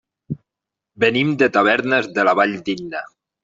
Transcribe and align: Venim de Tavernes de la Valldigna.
Venim 1.03 1.35
de 1.43 1.51
Tavernes 1.59 2.11
de 2.19 2.29
la 2.31 2.37
Valldigna. 2.43 3.07